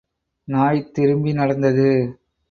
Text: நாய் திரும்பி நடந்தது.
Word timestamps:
நாய் 0.47 0.91
திரும்பி 0.91 1.33
நடந்தது. 1.33 1.89